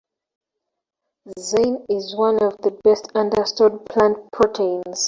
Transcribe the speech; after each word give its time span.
Zein 1.37 1.85
is 1.87 2.15
one 2.15 2.41
of 2.41 2.57
the 2.63 2.71
best 2.83 3.11
understood 3.13 3.85
plant 3.85 4.31
proteins. 4.33 4.99